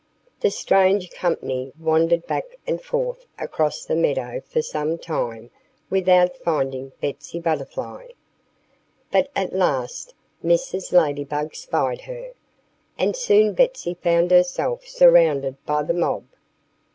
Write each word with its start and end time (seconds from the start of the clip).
The 0.39 0.49
strange 0.49 1.11
company 1.11 1.71
wandered 1.79 2.25
back 2.25 2.57
and 2.65 2.81
forth 2.81 3.27
across 3.37 3.85
the 3.85 3.95
meadow 3.95 4.41
for 4.43 4.63
some 4.63 4.97
time 4.97 5.51
without 5.91 6.35
finding 6.37 6.91
Betsy 6.99 7.39
Butterfly. 7.39 8.07
But 9.11 9.29
at 9.35 9.53
last 9.53 10.15
Mrs. 10.43 10.91
Ladybug 10.91 11.53
spied 11.53 12.01
her. 12.01 12.31
And 12.97 13.15
soon 13.15 13.53
Betsy 13.53 13.93
found 13.93 14.31
herself 14.31 14.87
surrounded 14.87 15.63
by 15.67 15.83
the 15.83 15.93
mob. 15.93 16.23